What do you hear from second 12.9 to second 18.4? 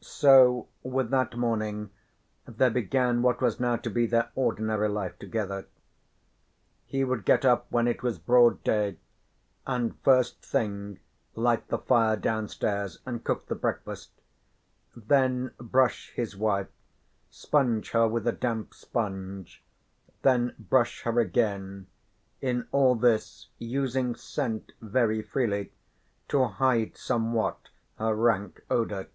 and cook the breakfast, then brush his wife, sponge her with a